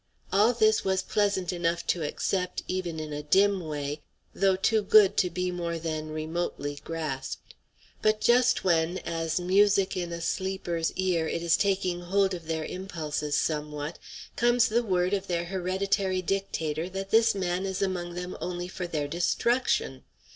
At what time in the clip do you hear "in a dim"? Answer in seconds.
2.99-3.59